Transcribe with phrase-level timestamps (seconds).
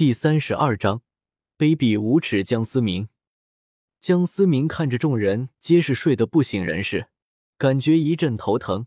[0.00, 1.02] 第三十二章，
[1.58, 3.10] 卑鄙无耻江思明。
[4.00, 7.08] 江思明看着众人皆是睡得不省人事，
[7.58, 8.86] 感觉一阵头疼。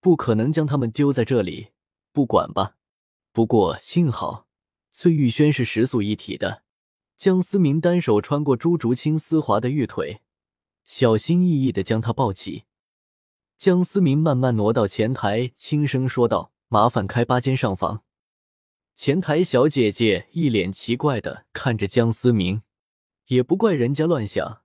[0.00, 1.68] 不可能将他们丢在这里
[2.10, 2.74] 不管吧？
[3.30, 4.48] 不过幸好
[4.90, 6.64] 崔玉轩是食宿一体的。
[7.16, 10.22] 江思明单手穿过朱竹清丝滑的玉腿，
[10.84, 12.64] 小心翼翼的将她抱起。
[13.56, 18.02] 江思明慢慢挪到前台，轻声说道：“麻烦开八间上房。”
[18.94, 22.62] 前台小姐姐一脸奇怪的看着江思明，
[23.26, 24.62] 也不怪人家乱想。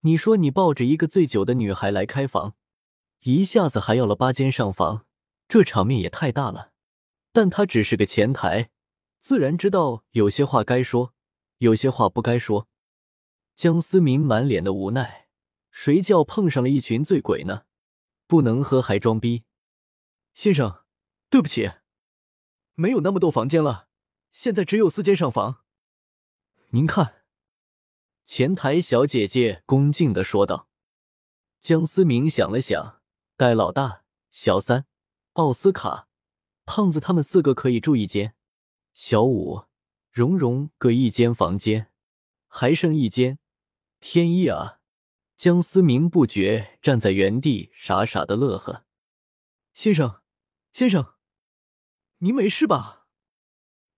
[0.00, 2.54] 你说你抱着一个醉酒的女孩来开房，
[3.22, 5.06] 一下子还要了八间上房，
[5.48, 6.72] 这场面也太大了。
[7.32, 8.70] 但他只是个前台，
[9.18, 11.14] 自然知道有些话该说，
[11.58, 12.68] 有些话不该说。
[13.56, 15.28] 江思明满脸的无奈，
[15.70, 17.62] 谁叫碰上了一群醉鬼呢？
[18.28, 19.44] 不能喝还装逼，
[20.34, 20.84] 先生，
[21.30, 21.72] 对不起。
[22.76, 23.88] 没有那么多房间了，
[24.30, 25.64] 现在只有四间上房。
[26.68, 27.24] 您看，
[28.24, 30.68] 前台小姐姐恭敬的说道。
[31.58, 33.00] 江思明想了想，
[33.34, 34.86] 戴老大、小三、
[35.32, 36.08] 奥斯卡、
[36.66, 38.34] 胖子他们四个可以住一间，
[38.92, 39.64] 小五、
[40.12, 41.90] 蓉蓉各一间房间，
[42.46, 43.38] 还剩一间。
[44.00, 44.80] 天意啊！
[45.34, 48.84] 江思明不觉站在原地，傻傻的乐呵。
[49.72, 50.20] 先生，
[50.72, 51.15] 先生。
[52.20, 53.06] 您没事吧？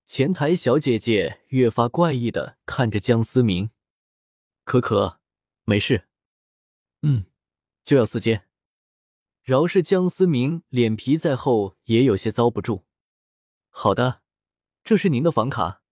[0.04, 3.70] 前台小姐姐越发怪异的看着江思明，
[4.64, 5.20] 可可，
[5.62, 6.08] 没事。
[7.02, 7.26] 嗯，
[7.84, 8.48] 就要四间。
[9.44, 12.86] 饶是江思明脸皮再厚，也有些遭不住。
[13.68, 14.22] 好的，
[14.82, 15.82] 这是您的房卡。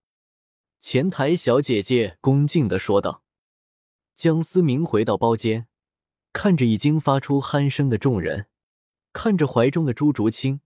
[0.81, 3.23] 前台小姐姐恭敬的说道。
[4.17, 5.69] 江思明回到包间，
[6.33, 8.49] 看着已经发出鼾声的众人，
[9.13, 10.61] 看着怀中的朱竹清。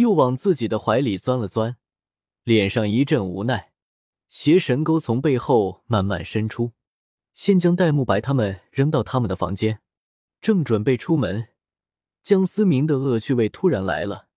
[0.00, 1.76] 又往自己的怀里钻了钻，
[2.42, 3.72] 脸上一阵无奈。
[4.28, 6.72] 邪神钩从背后慢慢伸出，
[7.32, 9.80] 先将戴沐白他们扔到他们的房间，
[10.40, 11.48] 正准备出门，
[12.22, 14.28] 江思明的恶趣味突然来了。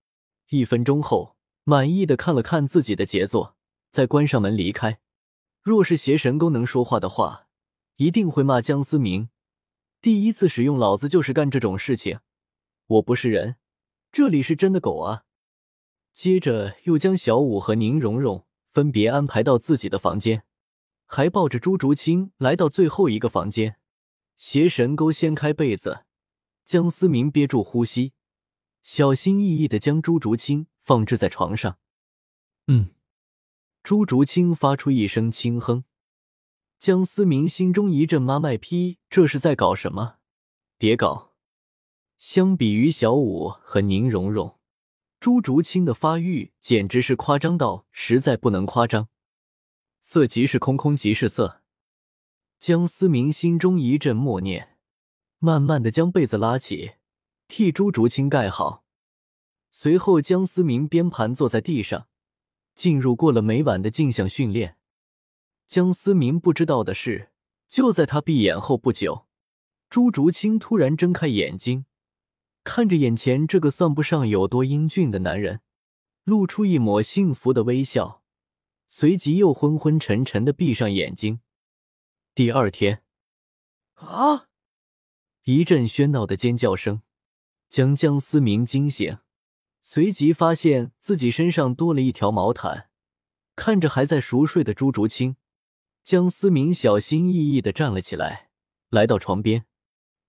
[0.50, 3.56] 一分钟后，满意的看了看自己的杰作，
[3.90, 5.00] 再关上门离开。
[5.62, 7.48] 若是邪神钩能说话的话，
[7.98, 9.30] 一定会骂江思明。
[10.02, 12.20] 第一次使用，老子就是干这种事情。
[12.88, 13.56] 我不是人，
[14.12, 15.24] 这里是真的狗啊！
[16.14, 20.44] 接着又将小五和宁荣荣分别安排到自己的房间，
[21.06, 23.78] 还抱着朱竹清来到最后一个房间。
[24.38, 26.06] 邪神勾掀开被子，
[26.64, 28.14] 江思明憋住呼吸，
[28.82, 31.78] 小心翼翼的将朱竹清放置在床上。
[32.68, 32.92] 嗯，
[33.82, 35.84] 朱竹清发出一声轻哼，
[36.78, 40.18] 江思明心中一阵妈卖批，这是在搞什么？
[40.78, 41.34] 别搞！
[42.18, 44.60] 相比于小五和宁荣荣。
[45.24, 49.08] 朱竹清的发育简直是夸张到实在不能夸张，
[50.02, 51.62] 色即是空，空即是色。
[52.60, 54.76] 江思明心中一阵默念，
[55.40, 56.96] 慢慢的将被子拉起，
[57.48, 58.84] 替朱竹清盖好。
[59.72, 62.10] 随后，江思明边盘坐在地上，
[62.76, 64.76] 进入过了每晚的镜像训练。
[65.68, 67.32] 江思明不知道的是，
[67.70, 69.26] 就在他闭眼后不久，
[69.90, 71.86] 朱竹清突然睁开眼睛。
[72.64, 75.62] 看着眼前这个算不上有多英俊的男人，
[76.24, 78.24] 露出一抹幸福的微笑，
[78.88, 81.42] 随即又昏昏沉沉的闭上眼睛。
[82.34, 83.04] 第二天，
[83.96, 84.48] 啊！
[85.44, 87.02] 一阵喧闹的尖叫声
[87.68, 89.18] 将江思明惊醒，
[89.82, 92.90] 随即发现自己身上多了一条毛毯。
[93.56, 95.36] 看着还在熟睡的朱竹清，
[96.02, 98.50] 江思明小心翼翼的站了起来，
[98.90, 99.66] 来到床边，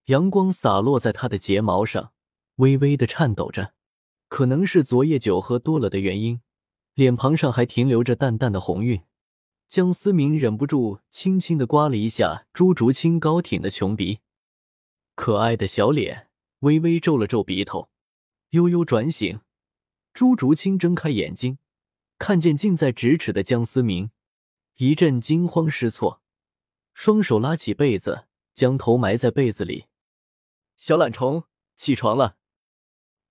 [0.06, 2.13] 阳光洒落在他的睫毛上。
[2.56, 3.75] 微微的颤抖着，
[4.28, 6.41] 可能是昨夜酒喝多了的原因，
[6.94, 9.03] 脸庞上还停留着淡淡的红晕。
[9.69, 14.20] 江思明忍不住轻轻的刮了一下朱竹清高挺的琼鼻，
[15.16, 16.28] 可爱的小脸
[16.60, 17.88] 微微皱了皱鼻头，
[18.50, 19.41] 悠悠转醒。
[20.12, 21.59] 朱竹清睁开眼睛，
[22.19, 24.12] 看见近在咫尺的江思明，
[24.76, 26.23] 一阵惊慌失措，
[26.93, 29.87] 双手拉起被子，将头埋在被子里。
[30.76, 31.44] 小懒虫，
[31.76, 32.37] 起床了。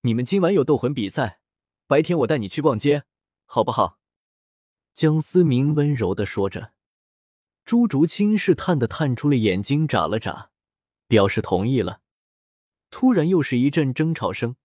[0.06, 1.40] 你们今晚有斗魂比赛，
[1.86, 3.04] 白天我带你去逛街，
[3.46, 3.98] 好不好？
[4.92, 6.74] 江思明温柔的说着。
[7.64, 10.50] 朱竹清试探的探出了眼睛，眨了眨，
[11.08, 12.02] 表示同意了。
[12.90, 14.56] 突然又是一阵争吵声，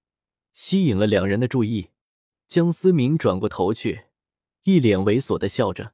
[0.51, 1.91] 吸引了两人的注意。
[2.49, 4.07] 江思明转过头去，
[4.63, 5.93] 一脸猥琐的笑着。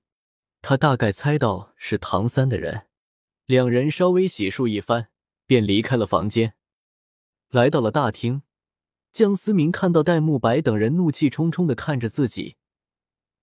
[0.64, 2.88] 他大概猜到是唐三的人。
[3.46, 5.10] 两人稍微洗漱一番，
[5.46, 6.56] 便离开了房间，
[7.50, 8.42] 来到了大厅。
[9.16, 12.58] 江思明看到戴沐白等人怒气冲冲的看着自己，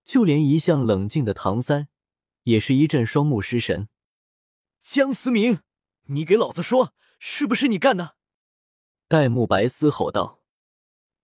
[0.05, 1.89] 就连一向冷静的唐三
[2.43, 3.89] 也是一阵双目失神。
[4.81, 5.61] 江思明，
[6.09, 8.17] 你给老子说，是不是你干的？
[9.09, 10.43] 戴沐白嘶吼道：“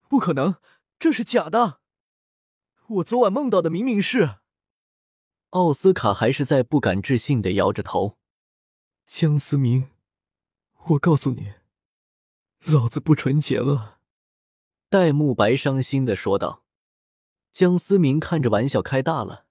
[0.08, 0.54] 不可能，
[0.98, 1.80] 这是假的！
[2.86, 4.36] 我昨晚梦到的明明是……”
[5.50, 8.16] 奥斯卡还是在不敢置信的摇着头。
[9.04, 9.90] 江思明，
[10.86, 11.52] 我告诉你，
[12.64, 13.96] 老子不纯洁了。”
[14.90, 16.64] 戴沐白伤心的说道。
[17.52, 19.46] 江思明看着玩笑开大了，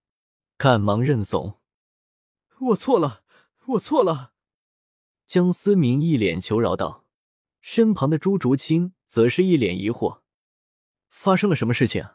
[0.58, 1.60] 赶忙认怂
[2.70, 3.24] ：“我错了，
[3.66, 4.34] 我错了。”
[5.28, 7.06] 江思明一脸求饶道。
[7.60, 10.22] 身旁的朱竹清则是一脸疑惑
[11.10, 12.08] ：“发生了什么事情？”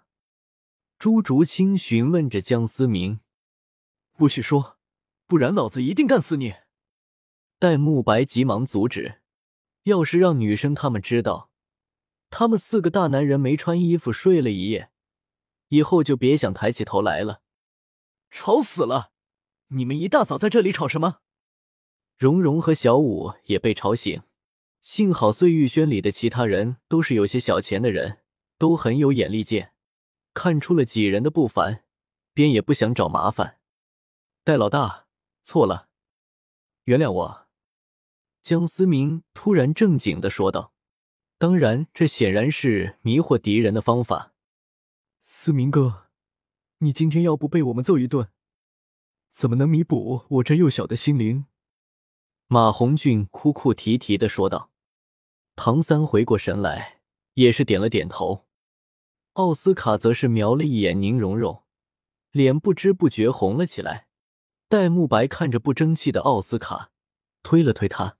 [0.98, 3.20] 朱竹清询问着江思明
[4.16, 4.78] ：“不许说，
[5.26, 6.54] 不然老子一定干死你！”
[7.60, 9.20] 戴沐白急忙阻止
[9.84, 11.50] ：“要是让女生他们知道，
[12.32, 14.90] 他们四个大男人没穿衣服睡了一夜，
[15.68, 17.42] 以后就别想抬起头来了。”
[18.30, 19.12] 吵死了！
[19.68, 21.18] 你们一大早在这里吵什么？
[22.16, 24.22] 蓉蓉和小五也被吵醒。
[24.80, 28.20] 幸好碎玉轩里的其他人都是有些小钱的人，
[28.56, 29.74] 都很有眼力见，
[30.32, 31.84] 看出了几人的不凡，
[32.32, 33.60] 便也不想找麻烦。
[34.42, 35.06] 戴老大，
[35.44, 35.88] 错了，
[36.84, 37.46] 原谅我。
[38.40, 40.72] 江思明突然正经的说道
[41.42, 44.32] ：“当然，这显然是迷惑敌人的方法。
[45.24, 46.04] 思明哥，
[46.78, 48.28] 你今天要不被我们揍一顿，
[49.28, 51.46] 怎么能弥补我这幼小的心灵？”
[52.46, 54.70] 马红俊哭哭啼啼的说道。
[55.56, 57.00] 唐三回过神来，
[57.34, 58.46] 也是点了点头。
[59.32, 61.64] 奥斯卡则是瞄了一眼宁荣荣，
[62.30, 64.06] 脸不知不觉红了起来。
[64.68, 66.92] 戴沐白看着不争气的奥斯卡，
[67.42, 68.16] 推了推他，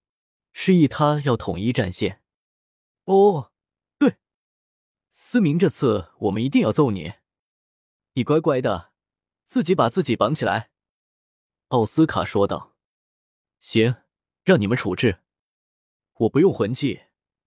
[0.52, 2.21] 示意他要统一战线。
[3.04, 3.52] 哦，
[3.98, 4.16] 对，
[5.12, 7.14] 思明，这次我们一定要揍你，
[8.14, 8.92] 你乖乖的，
[9.46, 10.70] 自己把自己绑起来。
[11.68, 12.76] 奥斯卡说道
[13.60, 13.96] ：“行，
[14.44, 15.20] 让你们处置，
[16.14, 17.02] 我不用魂技。”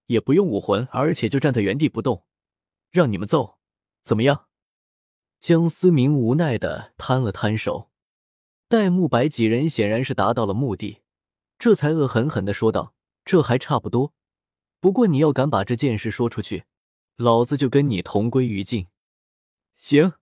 [0.07, 2.27] 也不用武魂，而且就站在原地不动，
[2.91, 3.57] 让你们揍，
[4.03, 4.49] 怎么样？
[5.39, 7.89] 江思明无奈的摊了摊手。
[8.67, 11.01] 戴沐白几人显然是达到了目的，
[11.57, 12.93] 这才恶狠狠的说道
[13.25, 14.13] ：“这还差不多，
[14.85, 16.65] 不过你要敢把这件事说出去，
[17.15, 18.85] 老子就跟你同归于尽。”
[19.75, 20.13] 行，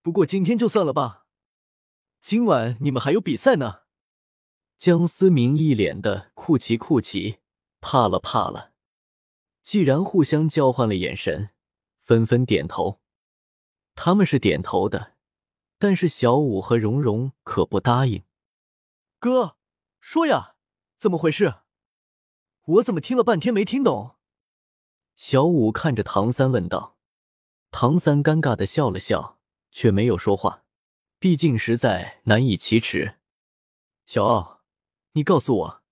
[0.00, 1.26] 不过今天就算了吧，
[2.18, 3.82] 今晚你们还有比赛呢。
[4.78, 7.40] 江思明一脸的酷奇酷奇，
[7.82, 8.72] 怕了怕了。
[9.62, 11.50] 既然互相交换了眼神，
[12.00, 13.02] 纷纷点头。
[13.94, 15.16] 他们是点头的，
[15.78, 18.24] 但是小五和蓉蓉可不答应。
[19.18, 19.58] 哥，
[20.00, 20.54] 说呀，
[20.96, 21.56] 怎么回事？
[22.68, 24.16] 我怎么听了半天没听懂？
[25.16, 26.98] 小五看着唐三问道。
[27.70, 29.38] 唐三尴尬的笑了笑，
[29.70, 30.64] 却没有说话，
[31.18, 33.16] 毕竟实在难以启齿。
[34.04, 34.60] 小奥，
[35.12, 35.82] 你告诉我。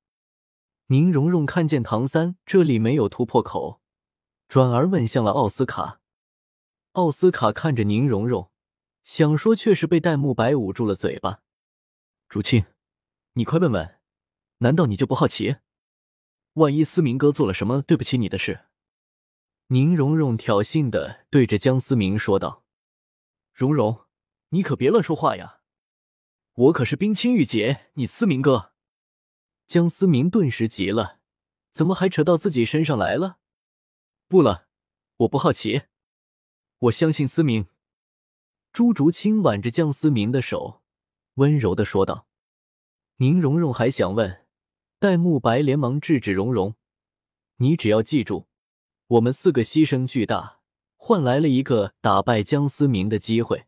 [0.89, 3.81] 宁荣荣看见唐三这里没有突破口，
[4.47, 6.03] 转而问向了奥斯卡。
[6.93, 8.51] 奥斯卡看着宁荣荣，
[9.03, 11.41] 想说，却是被戴沐白捂住了嘴巴。
[12.29, 12.67] 竹青，
[13.33, 13.99] 你快问问，
[14.59, 15.57] 难道你就不好奇？
[16.57, 18.65] 万一思明哥做了什么对不起你的事？
[19.67, 22.65] 宁荣荣挑衅的对着江思明说道
[23.53, 24.07] ：“荣荣，
[24.49, 25.61] 你可别乱说话呀！
[26.55, 28.73] 我可是冰清玉洁，你思明哥。”
[29.69, 31.19] 江思明顿时急了，
[31.73, 33.37] 怎么还扯到自己身上来了？
[34.27, 34.67] 不了，
[35.19, 35.83] 我不好奇，
[36.79, 37.67] 我相信思明。
[38.73, 40.83] 朱竹清挽着江思明的手，
[41.35, 42.27] 温柔的说道。
[43.17, 44.46] 宁荣荣还想问，
[45.07, 46.75] 戴沐白连忙制止荣荣
[47.63, 48.49] ：“你只要记住，
[49.07, 50.59] 我们四个牺牲巨大，
[50.97, 53.66] 换来了一个打败江思明的机会。